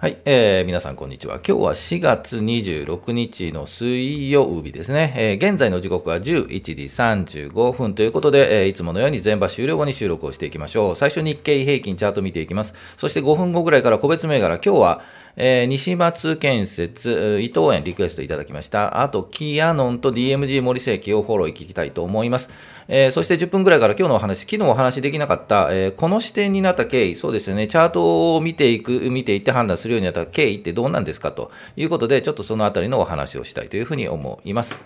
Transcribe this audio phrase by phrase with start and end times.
[0.00, 1.40] はい、えー、皆さんこんにちは。
[1.46, 5.12] 今日は4月26日の水曜日ですね。
[5.14, 6.22] えー、現在の時刻は11
[6.62, 6.72] 時
[7.50, 10.96] 35分ということで、えー、いつものように全場終了後に収録をしていきましょう。
[10.96, 12.72] 最初日経平均チャート見ていきます。
[12.96, 15.02] そして5分後ぐらいから個別銘柄、今日は
[15.36, 19.02] えー、西松建設、伊藤園リクエストいただきました。
[19.02, 22.50] あと、キアノンと DMG 森世紀をフォロー聞きたいと思います。
[22.88, 34.80] えー、そして10分ぐらいから今日のお話、昨日お話できなかった、えー、この視点になった経緯、そうですね、チャートを見ていく、見ていって判断するようになった経緯ってどうなんですかということで、ちょっとそのあたりのお話をしたいというふうに思います。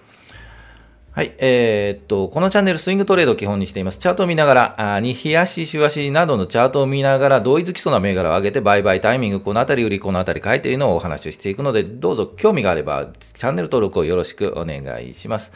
[1.14, 1.32] はい。
[1.38, 3.98] えー、っと、このチャンネルスイングトレードを基本にしています。
[3.98, 15.52] チャートを見ながら、あに、冷やし、しわしなどのチャートを見ながら、同意づきそうな銘柄を上げて、売買タイミング、このあたり売り、このあたり買いというのをお話をしていくので、どうぞ興味があれば、チャンネル登録をよろしくお願いします。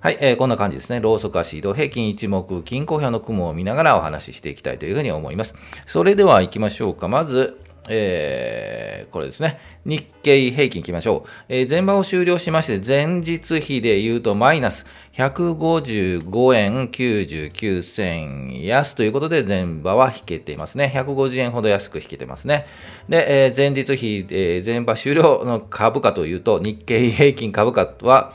[0.00, 1.00] はい、えー、こんな感じですね。
[1.00, 5.54] ローソク足移動平均一目、均衡表の雲を見ながらお話ししていきたいというふうに思います。
[5.86, 7.08] それでは行きましょうか。
[7.08, 9.58] まず、えー、これですね。
[9.84, 11.28] 日経平均いきましょう。
[11.48, 20.90] えー、前場を終了しまして、前日比で言うとマイナス155円99銭安ということで、前場は引けていますね。
[20.94, 22.66] 150円ほど安く引けてますね。
[23.08, 28.32] で、えー、前日比、えー、前場終了の株価というと、日経平均株価は、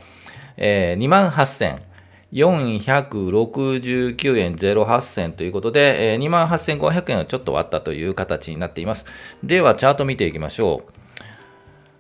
[0.57, 1.88] えー、28,000
[2.33, 9.05] 469円08銭ということで、えー、28,500円をちょっと割ったという形になっています。
[9.43, 10.98] では、チャート見ていきましょう。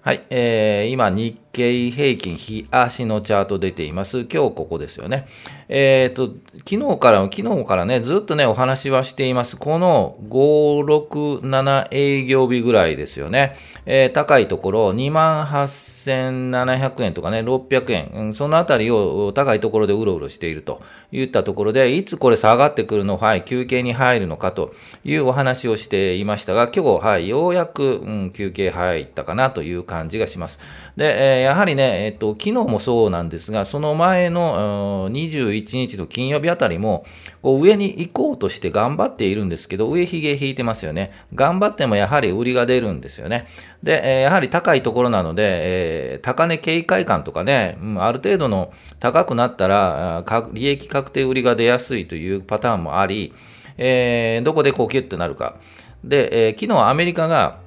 [0.01, 4.19] はい、えー、今、日経平均、日足のチャート出ています。
[4.19, 5.27] 今日ここですよね。
[5.67, 9.57] えっ、ー、と、昨日から、昨日からね、ずっとね、お話はしています。
[9.57, 13.57] この5、6、7営業日ぐらいですよね。
[13.85, 30.59] えー、高いところ、28,700円とかね、600円、うん、そのあたりを高いところでうろうろしているといったところで、いつこれ下がってくるの、はい、休憩に入るのかというお話をしていましたが、今日、はい、ようやく、うん、休憩入ったかなという感じがします。
[30.95, 37.05] で、えー、やはりね、えっと、昨日もそうなんですが、その前の21日の金曜日あたりも、
[37.41, 41.11] こう上に行こうとして頑張っているんですけど、上髭引いてますよね。
[41.33, 43.47] 頑張ってもやはり売りが出るんですよね。
[43.81, 53.33] で、えー、やはり高いところなので、えー、高値警戒感とかね、うん、ある程度の高くなったら、利益確確定売りが出やすいというパターンもあり、
[53.77, 55.55] えー、どこでこうキュッとなるか。
[56.03, 57.59] で、えー、昨日アメリカが、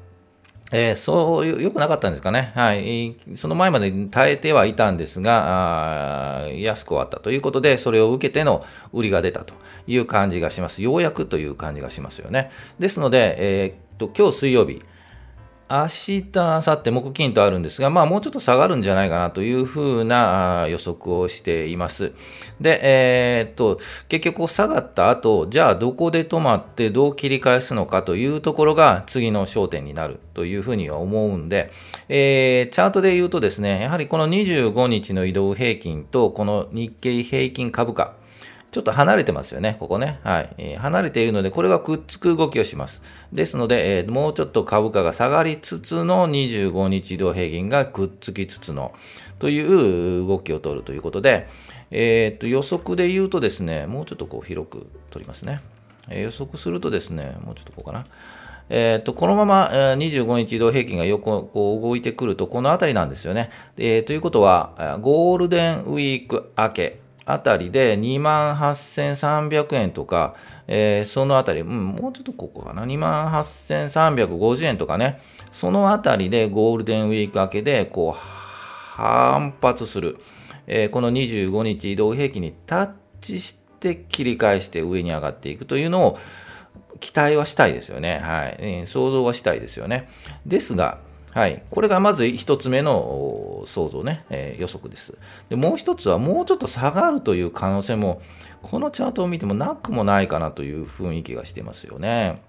[0.70, 2.53] えー、そう、良くなかったんですかね。
[2.54, 3.16] はい。
[3.37, 9.54] その前まで耐えてはいたんですが、あ安く終わったということで、それを受けての売りが出たと
[9.87, 10.82] いう感じがします。
[10.82, 12.50] ようやくという感じがしますよね。
[12.78, 14.82] ですので、えー、っと、今日水曜日、
[15.72, 22.12] 明日、明後日、木金とあるんですが、まあ、もうちょっと下がるんじゃないかなというふうな予測をしています。
[22.60, 23.81] で、えー、っと、
[24.11, 31.72] 結局下がった後、じゃあどこで止まってどう切り返すのかというところが次の焦点になるというふうには思うんで、
[32.11, 38.12] えー、チャートで言うとですね、やはりこの25日の移動平均とこの日経平均株価、
[38.72, 40.19] ちょっと離れてますよね、ここね。
[40.25, 40.55] はい。
[40.56, 43.03] えー、離れているので、これがくっつく動きをします。
[43.31, 48.93] ですので、えー、もうちょっと株価が下がりつつの25日移動平均がくっつきつつの
[49.38, 51.49] という動きを取るということで、
[51.91, 55.61] えー、っと予測で言うとですね、もうちょっとこう広く取りますね。
[56.09, 58.06] えー、予測するとですね、もうちょっとこうかな。
[58.71, 63.50] えーと、このまま、25日移動平均が横こう動いてくると、この辺りなんですよね。
[63.77, 70.34] えー、ということは、ゴールデンウィーク明け、あたりで2万8300円とか、
[70.66, 75.21] えー、そのあたり、うん、もうちょっとここかな、2万8350円とかね、
[75.53, 80.19] そのあたりでゴールデンウィーク明けで、こう、反発する。
[80.66, 82.91] えー、この25日移動平均にタッ
[83.21, 86.19] チして切り返して上に上がっていくというのを
[87.00, 88.21] 期待はしたいですよね。
[88.21, 88.87] はい。
[88.87, 90.09] 想像はしたいですよね。
[90.47, 90.99] ですが、
[91.32, 95.15] はい、これがまず1つ目の想像ね、えー、予測です。
[95.48, 98.20] でもう1つはもうちょっと下がるという可能性も、
[98.60, 102.43] このチャートを見てもなくもないかなという雰囲気がしてますよね。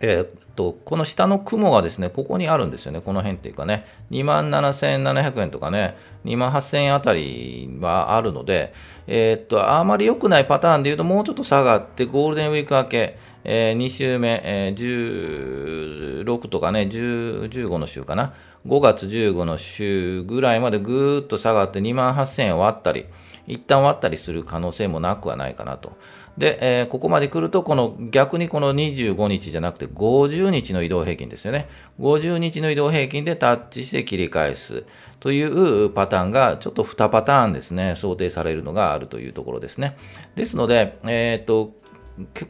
[0.00, 8.72] えー、っと、この下の雲がですね、ここにあるんですよね、この辺っていうかね、2万7700円とかね、2万8000円あたりはあるので、
[9.06, 18.34] えー、っと、あまり良くないパターンで言うと、もうちょっと下がって、ゴールデンウィーク明け、えー、2週目、えー、16とかね、15の週かな、
[18.66, 23.06] 5月15の週ぐらいまでぐーっと下がって2万8000円割ったり、
[23.46, 25.92] 一旦終わったりする可能性もなくはないかなと。
[26.38, 31.68] で、えー、ここまで来ると、この逆にこの25日じゃなくて50日の移動平均ですよね。
[32.00, 34.84] 50日の移動平均でタッチして切り返す
[35.20, 39.96] というパターンが、ちょっと2パターンですね、想定されるのがあるというところですね。
[40.34, 41.72] ですので、えっ、と、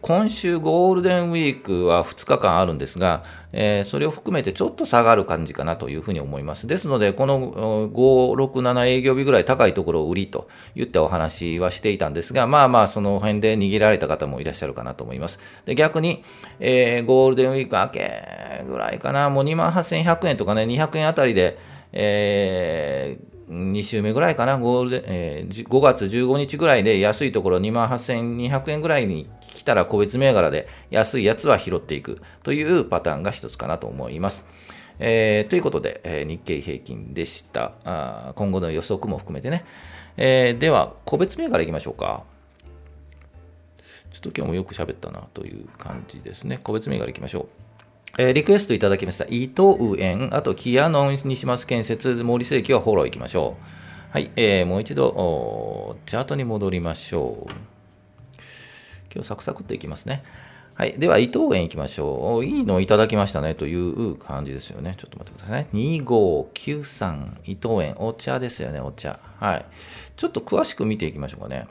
[0.03, 6.67] 今週ゴールデンウィークは2日間あるんですが、えー、それを含めてちょっと下がる感じかなというふうに思います。
[6.67, 15.41] ですので、この5、6、7営業日ぐらい高いところを売りと言ったお話はしていたんですが、まあまあ、その辺で握られた方もいらっしゃるかなと思います。
[15.65, 16.23] で、逆に、
[16.61, 21.57] えー、ゴールデンウィーク明けぐらいかな、もう28,100円とかね、200円あたりで、
[21.93, 34.45] えー2週目ぐらいかな、ゴールデえー、5月15日ぐらいで安いところ2万8200円ぐらいに来たら個別銘柄で安いやつは拾っていくというパターンが一つかなと思います。
[34.99, 38.33] えー、ということで、えー、日経平均でしたあ。
[38.37, 39.65] 今後の予測も含めてね。
[40.17, 42.23] えー、では、個別銘柄いきましょうか。
[44.13, 46.59] ちょっと今日もよく喋ったなという感じですね。
[46.63, 47.49] 個別銘柄いきましょう。
[48.19, 49.25] えー、リクエストいただきました。
[49.25, 54.13] 伊藤園、あと、キアノン、西松建設、森世紀はフォローいきましょう。
[54.13, 57.74] はい、えー、もう一度、チャートに戻りましょう。
[59.15, 60.25] 今日サクサクっといきますね。
[60.75, 60.99] はい。
[60.99, 62.45] では、伊藤園行きましょう。
[62.45, 64.97] いいのいただきましたね、という感じですよね。
[64.99, 65.69] ちょっと待ってくださいね。
[65.73, 69.21] 2593、伊藤園、お茶ですよね、お茶。
[69.39, 69.67] はい。
[70.17, 71.69] ちょっと詳しく見ていきましょうかね。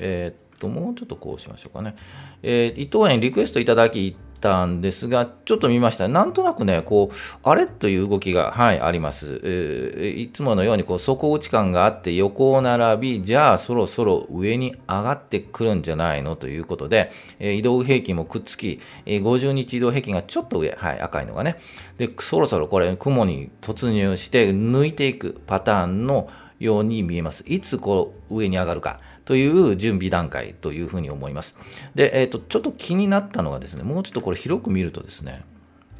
[0.00, 1.94] えー、っと、もうちょっとこうしましょうかね。
[2.42, 6.06] えー、伊藤園リクエストいただき、たんですが、ちょっと見ました。
[6.06, 9.40] なんとなくね、こう、あれという動きが、はい、あります。
[9.42, 16.36] えー、いつものように、こう、底打ち感があって、横を並び、じゃあ、そろそろ上に上がってくるんじゃないの？
[16.36, 21.56] ということで、えー、移動平均もくっつき、えー、50日移動平均がちょっと上、はい、赤いのがね。
[21.96, 26.28] で、そろそろこれ、雲に突入して、抜いていくパターンの
[26.60, 27.44] ように見えます。
[27.46, 29.00] いつこう、上に上がるか。
[29.24, 31.56] という準備段階というふうに思います。
[31.94, 35.44] で、えっ、ー、と、ちょっと気になったのがですね、もうちょっとこれ広く見るとですね、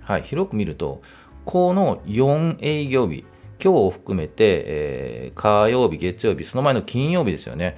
[0.03, 1.03] はい、広く見ると、
[1.45, 3.25] この4営業日、
[3.63, 7.77] 今日を含めて、えー、火曜日、月曜日、その前の金曜日ですよね。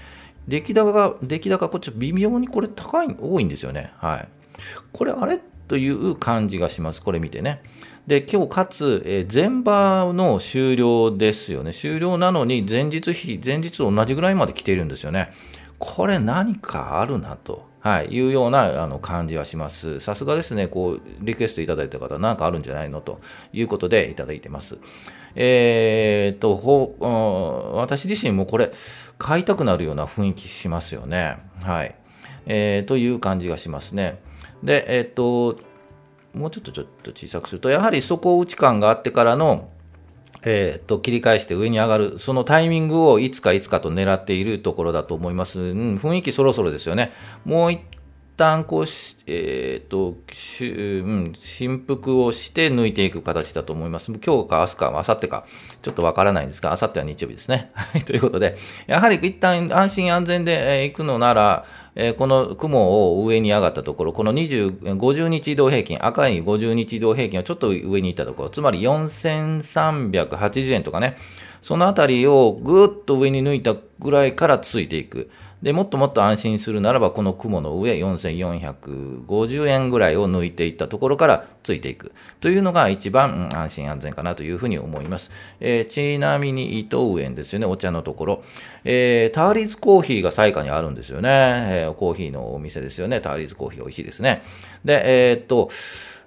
[0.49, 3.93] 出来高が、出来高、こっち微妙にこれ高い、多いんですよね。
[3.99, 4.29] はい。
[4.93, 7.03] これ、あれという感じがします。
[7.03, 7.63] これ見てね。
[8.07, 11.73] で、今日かつ、えー、前場の終了ですよね。
[11.73, 15.33] 終了なのに前日比、前日と同じぐらいまで来ているんですよね。
[15.79, 17.67] これ何かあるなと。
[17.81, 20.01] はい、いうようなあの感じはします。
[20.01, 23.01] さすがですね、こう、リクエストいただいた方、何かあるんじゃないの？
[23.01, 23.21] と
[23.53, 24.79] いうことでいただいてます。
[25.37, 28.73] えー、っと、ほ、うん、私自身もこれ、
[29.19, 31.39] 買いたくなるような雰囲気しますよね。
[31.63, 31.95] はい。
[32.47, 34.19] えー、という感じがしますね。
[34.63, 35.57] で、え、っと、
[36.35, 39.71] もうちょっとちょっと小さくすると、やはり底打ち感があってからの、
[40.43, 45.61] えー、と切り返して上に上がる、そのタイミングをいつかいつかと狙っているところだと思います。
[45.61, 47.13] うん、雰囲気そろそろですよね。
[47.45, 47.81] もう一
[48.37, 54.13] 旦こうし、えっ、ー、と、しゅうん、振幅をして抜いていく形だと思います。
[54.13, 55.47] 今日か明日か明後日か、
[55.83, 57.73] ちょっとわからないんですが、明後日は日曜日ですね。
[58.05, 58.57] ということで、
[58.87, 61.65] やはり一旦安心安全で、え、行くのなら、
[61.97, 71.17] えー、この雲を上に上がったところ、この20 50日移動平均、赤い50日移動平均はちょっと上に行ったところ、つまり4380円とかね、
[71.63, 75.31] そのあたりをぐーっと上に抜いたぐらいからついていく。
[75.63, 85.31] で、もっともっと安心するならば、この雲の上4450円ぐらいを抜いていったところからついていくというのが一番、安心安全かなというふうに思います。
[85.61, 88.43] えー、ちなみに伊藤園ですよね、お茶のところ。
[88.85, 91.29] えー、ターリーズコーヒーが最下にあるんですよね。
[91.31, 93.21] えー、コーヒーのお店ですよね。
[93.21, 94.43] ターリーズコーヒー美味しいですね。
[94.85, 95.71] で、えー、っと、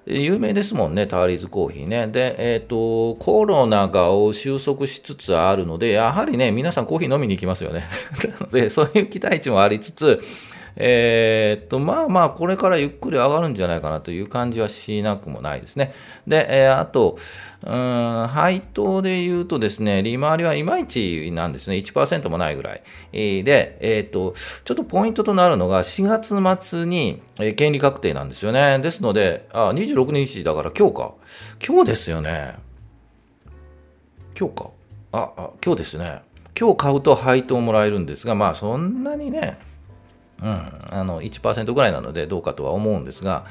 [0.09, 2.07] 有名ですもんね、ターリーズコーヒーね。
[2.07, 7.87] で、えっ、ー、と、コロナが収束しつつあるので、やはりね、皆さんコーヒー飲みに行きますよね。
[8.51, 10.19] で、そういう期待値もありつつ、
[10.81, 15.93] えー、っと、まあまあ、これからゆっくり上がるんじゃないかなという感じはしなくもないですね。
[16.25, 17.17] で、えー、あと、
[17.65, 21.75] うん、配当で言うとですね、利回りはいまいちなんですね。
[21.75, 22.81] 1%もないぐらい。
[23.11, 24.33] で、えー、っと、
[24.63, 26.07] ちょっとポイントとなるのが、4
[26.41, 28.79] 月末に、えー、権利確定なんですよね。
[28.79, 31.13] ですので、あ、26日だから今日か。
[31.65, 32.55] 今日ですよね。
[34.39, 34.69] 今日か。
[35.11, 36.21] あ、あ今日ですね。
[36.57, 39.57] 今日買うと配当もらえるんですが、まあそんなにね、
[40.41, 43.45] うん、あの1%ぐらいなのでどうかとは思うんですが、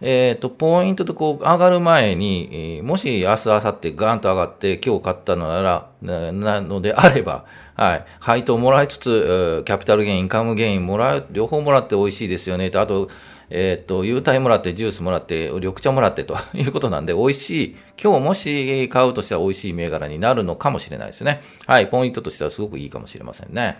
[0.00, 13.08] えーと、ポイントとこう上がる前に、もし明日、明後日ガーンと上がって今日買ったのなら、なのであれば、はい、配当もらいつつ、キャピタルゲイン、インカムゲインもらう、両方もらって美味しいですよねと、あと、
[13.48, 21.40] えっ、ー、と、優待もらって、ジュースもらって、緑茶もらってと いうことなんで、美味しい、今日もし買うとしたら美味しい銘柄になるのかもしれないですね。
[21.66, 23.78] はい、ポイントとしてはすごくいいかもしれませんね。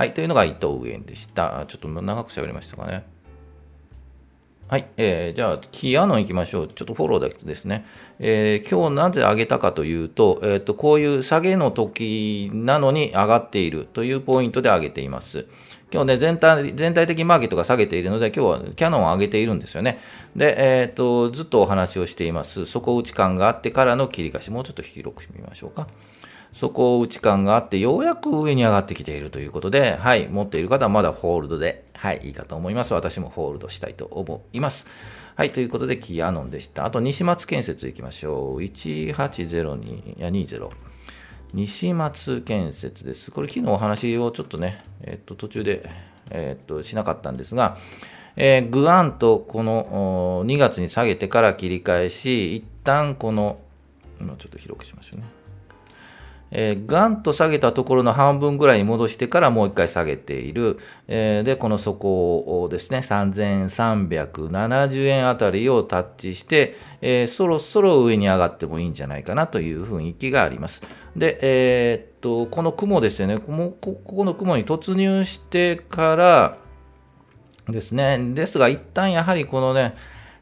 [0.00, 1.66] はい、というのが伊藤園でした。
[1.68, 3.04] ちょっと長く喋りましたかね。
[4.66, 6.68] はい、えー、じゃあ、キーアノン行きましょう。
[6.68, 7.84] ちょっとフォローだけですね。
[8.18, 15.44] えー、今日なぜ上げたかというと、えっ、ー、と、こういう下げの時なのに上がっているというポイントで上げています。
[15.92, 19.98] 今日ね、全体、全体的マーケットが下げているので、今日はキャノンを上げているんですよね。
[20.34, 22.64] で、えっ、ー、と、ずっとお話をしています。
[22.64, 25.88] 底打ち感があってからの切り返し、もうちょっと広く見ましょうか。
[26.52, 32.92] 底打ち感があって、ようやく上に上がってきているということで、はい、持っている方はまだホールドで、はい、いいかと思います。
[32.94, 34.86] 私もホールドしたいと思います。
[35.36, 36.84] はい、ということで、キーアノンでした。
[36.84, 38.60] あと、西松建設いきましょう。
[38.60, 40.68] 1802、いや、20。
[41.54, 43.30] 西松建設です。
[43.30, 45.88] これ、昨日お話をちょっとね、えっと、途中で、
[46.30, 47.76] えっと、しなかったんですが、
[48.36, 53.58] えー、ぐわんとこの2月に下げてから切り返し、一旦この、
[54.18, 55.39] ちょっと広くしましょうね。
[56.52, 60.78] ガンと下げたところの半分ぐらいに戻してからもう一回下げている。
[61.06, 66.76] で、この底をですね、3370円あたりをタッチして、
[67.28, 70.82] そろそろ上に上がってもいいんじゃないかなという雰囲気があります。
[71.16, 76.56] で、えー、っと、この雲ですよね、ここの雲に突入してから
[77.68, 79.94] ですね、ですが一旦やはりこのね、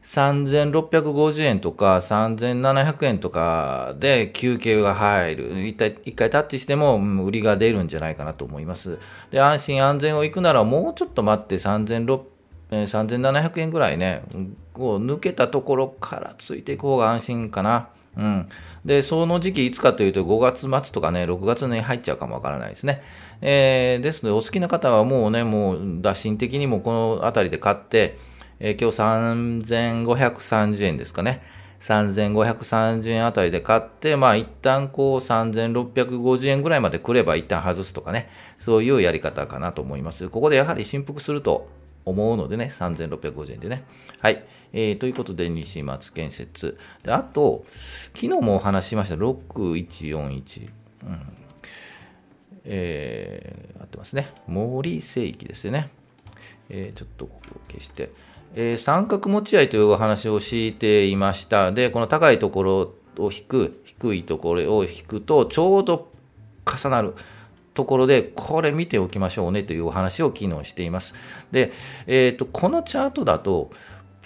[0.09, 5.67] 3650円とか3700円とかで休憩が入る。
[5.67, 8.97] 一回一回タッチしても売りが出るんじゃないかなと思います。
[9.29, 14.23] で、安心安全を行くならもうちょっと待って3700円ぐらいね、
[14.73, 17.89] こう抜けたところからついていく方が安心かな。
[18.17, 18.47] うん。
[18.83, 23.03] で、その時期いつかというと5月末とかね、6月に入っちゃうかもわからないですね。
[23.41, 28.17] えー、ですので、お好きな方はもうね、もう打診的にもこの辺りで買って、
[28.59, 28.97] えー、今日
[30.05, 31.41] 3530円ですかね。
[31.81, 40.27] 3530円あたりで買って、まあ一旦こう3650円ぐらいまで来れば一旦外すとかね、そういうやり方かなと思います。
[40.29, 41.69] ここでやはり振幅すると
[42.05, 43.85] 思うのでね、3650円でね。
[44.19, 44.43] はい。
[44.73, 46.77] えー、ということで、西松建設。
[47.03, 47.65] で、あと、
[48.13, 50.69] 昨日もお話ししました、6141。
[51.05, 51.19] うん。
[52.65, 54.27] えー、合ってますね。
[54.47, 55.89] 森世紀ですよね。
[56.69, 57.29] えー、ちょっと
[57.69, 58.11] 消して。
[58.55, 61.71] えー、三角持ち合いというお話をしていました。
[61.71, 66.09] で、この高いところを引く、低いところを引くと、ちょうど
[66.65, 67.13] 重なる。
[67.73, 71.13] ところで、これ見ておきましょうねというお話を昨日しています。
[71.51, 71.71] で、
[72.07, 73.69] えーと、このチャートだと、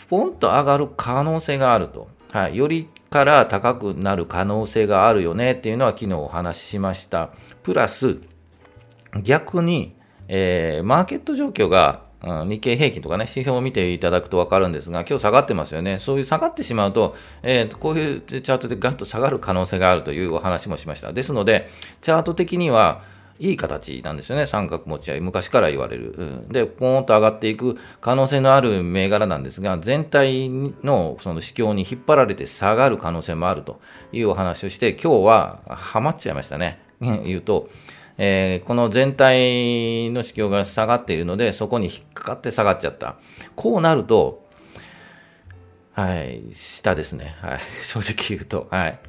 [0.09, 2.07] ポンと上がる可能性があると。
[2.31, 7.29] はい、よりから高くなる可能性があるよねっていうのは昨日お話ししました。
[7.61, 8.17] プラス、
[9.21, 9.95] 逆に、
[10.27, 15.97] えー、マーケット状況が日経平均とかね、指標を見ていただくと分かるんですが、今日下がってますよね。
[15.97, 21.11] そういう下がってしまうと、えー、こういうチャートでガッと下がる可能性があるというお話もしました。
[21.11, 21.69] ですので、
[22.01, 23.01] チャート的には、
[23.39, 26.45] いい形なんですよね、三角持ち合い、昔から言われる。
[26.49, 37.69] で、ポーンと上がっていく可能性のある銘柄なんですが、全体のその市況に引っ張られて下がる可能性もあるというお話をして、今日ははまっちゃいましたね、言うと。
[38.17, 43.17] えー、この全体の市況が下がっているので、そこに引っかかって下がっちゃった。
[43.55, 44.43] こうなると、
[45.93, 47.35] はい、下ですね。
[47.41, 48.67] はい、 正直言うと。
[48.71, 48.99] はい。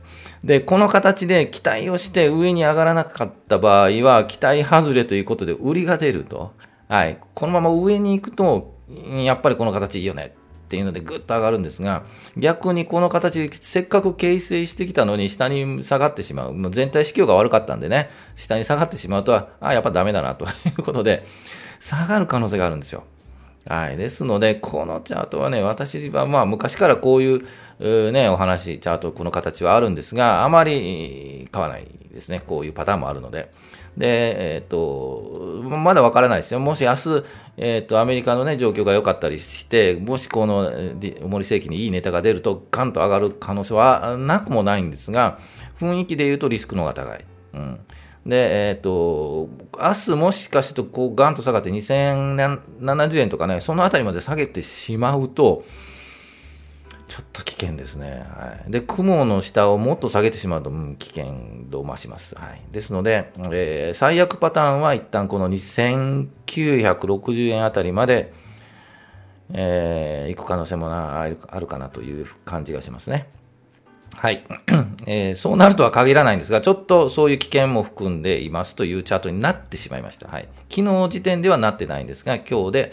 [0.42, 6.52] で、この形で期待をして上に上がらなかった場合は、期待外れということで売りが出ると。
[6.88, 7.18] はい。
[7.34, 8.74] このまま上に行くと、
[9.16, 10.34] やっぱりこの形いいよね。
[10.74, 12.02] っていうのでぐっと上がるんですが、
[12.36, 16.52] 逆にこの形でせっかく形成してきたのに下に下がってしまう。
[16.52, 21.22] もう全体指標が悪かったんでね、下に下がってしまうと、ああ、やっぱダメだなということで、
[21.78, 23.04] 下がる可能性があるんですよ。
[23.68, 23.96] はい。
[23.96, 27.36] ですので、このチャートはね、私はまあ昔からこうい
[27.78, 32.42] う、ね、お話、チャート、この形はあるんですが、あまり買わないですね。
[32.44, 33.52] こういうパターンもあるので。
[33.96, 36.60] で、えっ、と、まだわからないですよ。
[36.60, 37.24] もし明日、
[37.56, 40.72] えっ、と、アメリカのね、状況が良かったりして、もしこの
[41.22, 45.38] 森世紀にいいネタが出ると、ガンと上がる可能性はなくもないんですが、
[45.80, 47.24] 雰囲気で言うとリスクの方が高い。
[47.54, 47.80] うん。
[48.26, 49.48] で、えっ、ー、と、
[49.78, 55.64] 明日もしかしてこうガンと下がって2070円とかね、そのあたりまで下げてしまうと、
[57.14, 58.26] ちょっと危険ですね。
[58.28, 61.26] はい、で、雲の下をもっと下げてしまうと、うん、危険
[61.70, 62.34] 度増します。
[62.34, 68.32] はい、ですので、えー、最悪パターンは一旦この2960円あたりまで、
[69.52, 73.28] えー、行く可能性もなあるかなという感じがしますね。
[74.16, 74.44] はい、
[75.06, 80.26] えー、そうなるとは限らないんですが、ちょっとそういう危険も含んでいますというチャートになってしまいました。
[80.26, 82.92] はい、昨日時点ではなってないんですが、今日で、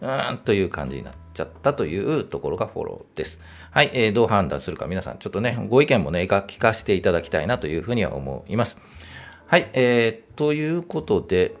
[0.00, 3.40] うーんという感じになってちゃったというところがフォローです。
[3.70, 8.78] はい、えー、どう判断するか皆さん、ちょっとね、ご意見もね、聞かせていただきたいなというふうには思います。
[9.46, 11.54] はい、えー、ということで、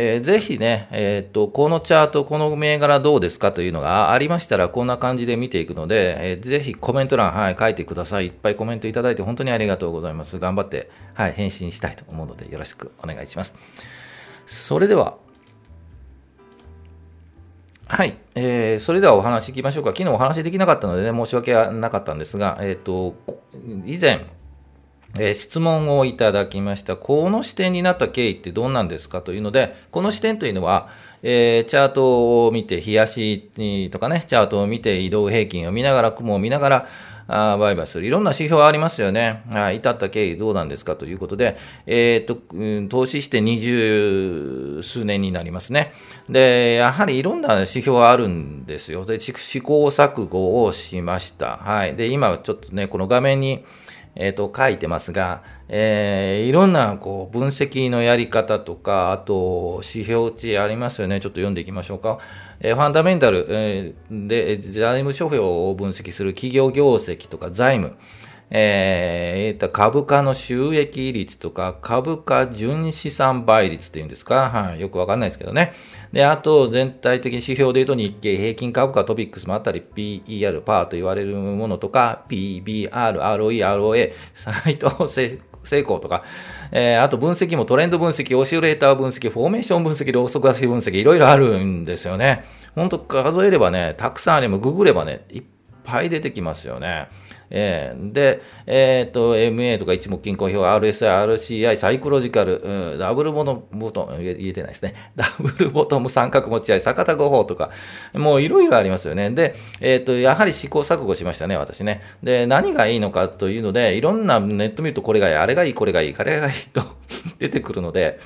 [0.00, 8.26] えー、ぜひね、えっ、と、このチャート、この銘柄どうですかというのがありましたら、こんな感じで見ていくので、えー、ぜひコメント欄、はい、書いてください。
[8.26, 10.38] いっぱいコメントいただいて本当にありがとうございます。
[10.38, 13.56] 頑張って、はい、返信したいと思うので、よろしくお願いします。
[14.46, 15.18] それでは、
[17.90, 19.90] はい、えー、それではお話いきましょうか。
[19.90, 23.14] 昨日お話できなかったのでね、申し訳なかったんですが、えっ、ー、と、
[23.86, 24.26] 以前、
[25.18, 26.96] えー、質問をいただきました。
[26.96, 30.90] この視点になった経緯ってどんなんですかというので、この視点というのは、
[31.22, 36.86] えー、チャートを見て、冷やしとかね、チャートを見て、移動平均を見ながら、雲を見ながら、
[37.28, 38.06] あ売買する。
[38.06, 39.42] いろんな指標ありますよね。
[39.54, 42.38] あ至った経緯どうなんですかということで、えっ、と、
[42.88, 45.92] 投資して二十数年になりますね。
[46.28, 49.04] で、やはりいろんな指標あるんですよ。
[49.04, 51.58] で、試行錯誤をしました。
[51.58, 51.96] はい。
[51.96, 53.64] で、今ちょっとね、この画面に、
[54.14, 61.20] え、ー、と、書いてますが、えー、いろんなこう分析のやり方とか、あと指標値ありますよね。
[61.20, 62.18] ちょっと読んでいきましょうか。
[62.60, 67.96] えー、ファンダメンタル、えー、で、財務諸表を分析する企業業績とか財務、
[68.50, 75.72] えー、株価の収益率とか、株価純資産倍率っていうんですか、はい、よくわかんないですけどね。
[76.12, 85.06] で、あと、全体的に指標で言うと日経平均株価トピックスもあったり、PER、パーと言われるものとか、PBR、ROE、ROA、サイト
[85.64, 86.24] 成功とか、
[86.72, 92.44] えー、あと分析もトレンド分析、オシュレーター分析、フォーメーション分析、ローソク足分析、いろいろあるんですよね。
[92.74, 95.42] ほんと数えればね、たくさんあれば、ググればね、いっ
[95.84, 97.08] ぱい出てきますよね。
[97.50, 104.94] えー、で、えっ、ー、と、MA とか一目均衡表、RSI、RCI、サイクロジカル、うん、ダブルボトム、ボトム、言えてないですね。
[105.16, 107.70] ダブルボトム三角持ち合い、逆田五法とか、
[108.14, 109.30] もういろいろありますよね。
[109.30, 112.02] で、えっ、と、やはり試行錯誤しましたね、私ね。
[112.22, 116.82] で、何がいいのかというので、いろんなネット見るとこれがいい、あれがいい、これがいい、あれがいいと
[117.38, 118.18] 出てくるので、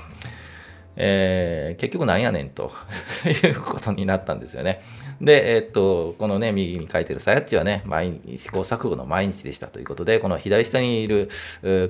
[0.97, 2.71] えー、結局なんやねんと
[3.25, 4.83] いうことになったんですよね。
[5.21, 11.31] で、え、っと、このね、右に書いてるさやっちはね、毎日、試行錯誤の毎日でしたということで、この左下にいる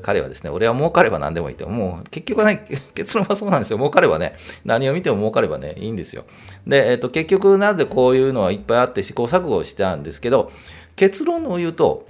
[0.02, 1.66] 彼はですね、俺は儲かれば何でもいいと。
[1.68, 3.78] もう、結局ね、 結論はそうなんですよ。
[3.78, 6.24] 儲かればね、何を見ても儲かればね、いいんですよ。
[6.66, 10.52] で、え、っと、結局なんでこういうのはいっぱいあって試行錯誤をしたんですけど、
[10.94, 12.06] 結論を言うと、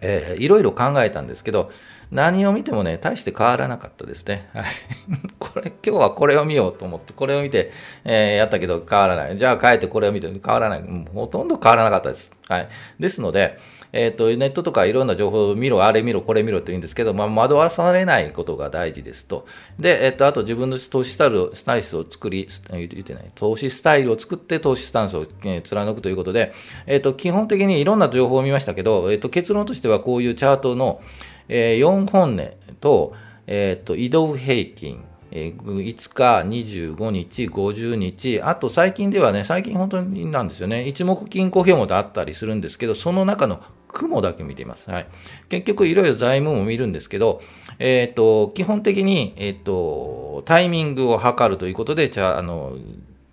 [0.00, 1.70] えー、いろいろ考えたんですけど、
[2.12, 4.48] 何を見てもね、大して変わらなかったですね。
[4.52, 4.64] はい。
[5.40, 7.72] これ、今日はこれを見ようと思って、これを見て、
[8.04, 9.38] えー、やったけど変わらない。
[9.38, 10.82] じゃあ帰ってこれを見て変わらない。
[10.82, 12.36] もうほとんど変わらなかったです。
[12.48, 12.68] はい。
[13.00, 13.56] ですので、
[13.92, 19.46] えっ、ー、と、ネットとかいろんな情報を見ろ、あれ見ろ、これ見ろって言うんですけど、まあ、惑わされないことが大事ですと。
[19.78, 26.52] で、えっ、ー、と、あと自分の投資スタイルを、スタイルを作り、言ってない、投資スタイルを作って投資スタンスを、えー、貫くということで、
[26.86, 31.00] えっ、と、基本的にいろんな情報を見ましたけど、えっ、と、結論としてはこういうチャートの、
[31.48, 32.50] えー、4本音
[32.80, 33.14] と、
[33.46, 44.90] えーと、移動平均、えー、5日、25日、50日、あと最近ではね、最近本当になんですよね、一目金庫表もあったりするんですけど、その中の雲だけ見ています。
[44.90, 45.06] はい、
[45.48, 47.40] 結局、いろいろ財務も見るんですけど、
[47.78, 52.76] えーと、基本的に、えーと、タイミングを測るということで、じゃあの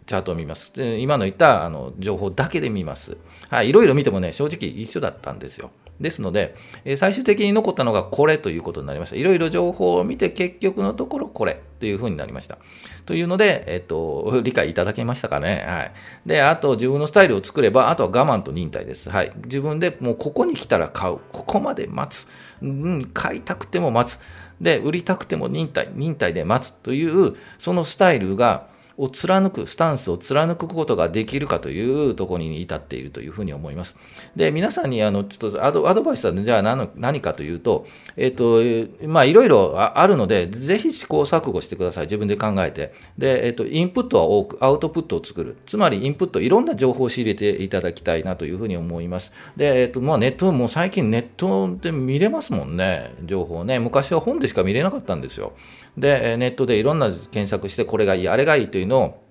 [0.05, 0.71] チャートを見ます。
[0.97, 3.17] 今の言ったあの情報だけで見ます。
[3.49, 5.69] はい、いろいろ見てもね、正直一緒だったんですよ。
[5.99, 9.15] ですので、え最終的に残ったのがこれということになりました。
[9.15, 12.57] いろいろ情報を見て結局のところこれというふうになりました。
[13.05, 15.65] というので、えっと、 理解いただけましたかね？
[15.67, 15.91] はい。
[16.25, 19.09] で、あと自分のスタイルを作れば、あとは我慢と忍耐です。
[19.09, 19.31] はい。
[19.45, 21.17] 自分でもうここに来たら買う。
[21.31, 22.27] ここまで待つ。
[22.61, 24.19] うん、買いたくても待つ。
[24.61, 25.89] で、売りたくても忍耐。
[25.93, 28.67] 忍耐で待つという、そのスタイルが、
[28.99, 33.95] を貫く、スタンスを貫くことができるかというところに至っているというふうに思います。
[34.35, 42.03] で、皆さんにあの、ちょっとアドバイスは、じゃあ何何かというと、えっ、ー、と、まあ、いろいろあるので、ぜひ試行錯誤してください。
[42.05, 42.93] 自分で考えて。
[43.17, 45.55] で、えっ、ー、と、インプットは多く、アウトプットを作る。
[45.65, 49.31] つまり、インプット、いろんな情報を仕入れていただきたいなというふうに思います。
[49.55, 53.13] で、えっ、ー、と、まあ、ネット、もう最近ネットで見れますもんね。
[53.23, 53.79] 情報ね。
[53.79, 55.53] 昔は本でしか見れなかったんですよ。
[55.99, 59.23] で、ネットでいろんな検索して、これがいい、あれがいいというのを、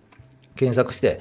[0.56, 1.20] 検索して、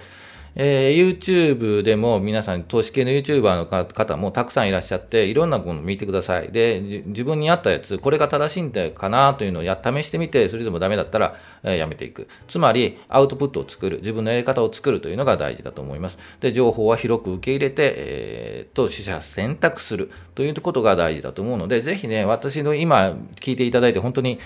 [0.60, 6.52] えー、YouTube でも皆さん、投資系の YouTuber の方もたくさんいらっしゃって、いろんなものを見てください。
[6.52, 12.28] で、自分に合ったやつ、これが正しいんだかなというのをや試してみて、それでもダメだったら、えー、やめていく。
[12.48, 16.18] つまり、アウトプットを作る、自分のやり方を作るというのが大事だと思います。
[16.40, 24.40] で、情報は広く受け入れて、えー、と、取捨選択するということが大事だと思うので、ぜひね、私の今聞いていただいて本当に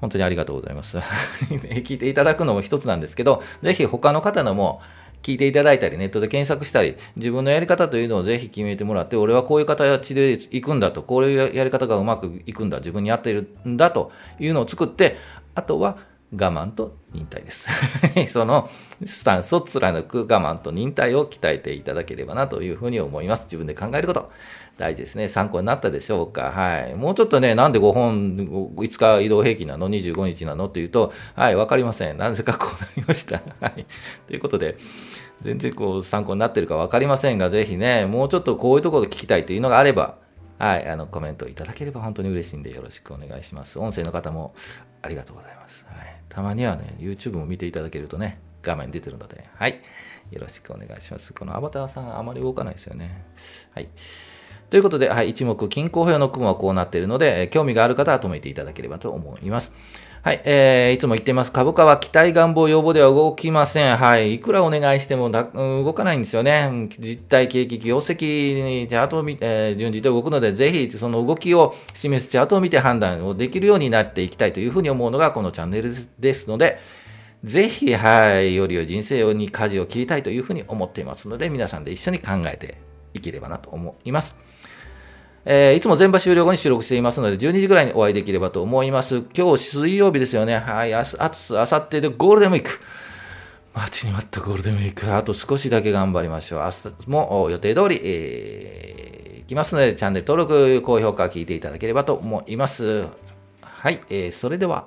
[0.00, 0.98] 本当にありがとうございます。
[1.48, 4.80] 聞いていただくのも一つなんですけど、ぜひ他の方のも
[5.22, 15.16] 聞いていただいたり、ネットで検索したり、自分のやり方というのをぜひ決めてもらって、俺はこういう形で行くんだと、こういうやり方がうまくいくんだ、自分に合っているんだというのを作って、
[15.54, 15.98] あとは
[16.30, 17.68] 我慢と忍耐です。
[18.28, 18.68] その
[19.04, 23.44] スタンスを貫く我慢と忍耐を鍛えていただければなというふうに思います。
[23.44, 24.30] 自分で考えること。
[24.76, 25.26] 大事ですね。
[25.26, 26.52] 参考になったでしょうか？
[26.52, 26.94] はい。
[26.94, 28.36] もうちょっとね、なんで5本、
[28.76, 30.66] 5日移動平均なの ?25 日なの？
[30.68, 32.18] っていうと、はい、わかりません。
[32.18, 33.40] なぜかこうなりました？
[33.60, 33.86] はい。
[34.28, 34.76] ということで、
[35.40, 40.16] 全然こう参考になってるかわかりませんが、ぜひね、もうちょっとこういうところで聞きたいというのがあれば、
[40.58, 43.78] はい、あの、コメントいただければ本当に嬉しいんでよろしくお願いします。
[43.80, 44.54] 音声の方も
[45.02, 45.86] ありがとうございます。
[45.88, 46.07] はい。
[46.28, 49.80] たまにはね、YouTube も見ていただけるとね、画面出てるので、はい。
[50.30, 51.32] よろしくお願いします。
[51.32, 53.24] このアバターさんあまり動かないですよね。
[53.72, 53.88] はい。
[54.70, 59.72] ということで、はい、一目均衡表の雲はこうなっているので、興味がある方は止めていただければと思います。
[60.20, 61.52] はい、えー、いつも言っています。
[61.52, 63.96] 株価は期待願望要望では動きません。
[63.96, 66.88] はい、いくらお願いしても動かないんですよね。
[66.98, 76.80] 実体景気、業績にチャートを見、えー、順次で動くので、ぜひその動きを示すチャートを見て判断をできるようになっていきたいというふうに思うのがこのチャンネルですので、
[77.44, 82.78] ぜひ、はい、より良い人生に舵を切りたいというふうに思っていますので、皆さんで一緒に考えて
[83.14, 84.36] いければなと思います。
[85.44, 89.24] えー、いつも全場終了後に収録していますので、12時ぐらいにお会いできればと思います。
[89.36, 90.58] 今日水曜日ですよね。
[90.58, 92.80] はい、ああさってでゴールデンウィーク。
[93.74, 95.12] 待ちに待ったゴールデンウィーク。
[95.14, 96.60] あと少しだけ頑張りましょう。
[96.60, 103.06] 明日も予定通り、えー、いきますので、チャンネル登録、高評価聞いていただければと思います。
[103.60, 104.86] はい、えー、それでは、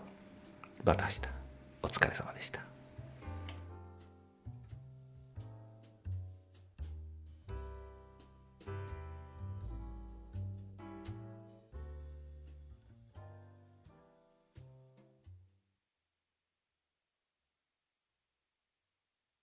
[0.83, 1.21] また明日。
[1.83, 2.70] お疲れ様でした。